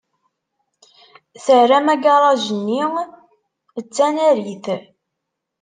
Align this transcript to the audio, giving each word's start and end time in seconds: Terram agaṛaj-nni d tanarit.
Terram 1.43 1.87
agaṛaj-nni 1.93 2.83
d 3.83 3.85
tanarit. 3.95 4.65